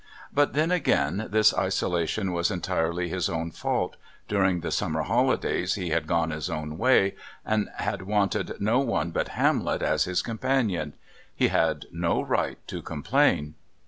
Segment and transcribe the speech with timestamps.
[0.33, 3.97] But, then again, this isolation was entirely his own fault.
[4.27, 7.13] During the summer holidays he had gone his own way,
[7.45, 10.93] and had wanted no one but Hamlet as his companion.
[11.35, 13.53] He had no right to complain.